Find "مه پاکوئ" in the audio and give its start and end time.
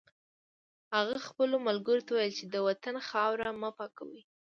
3.61-4.21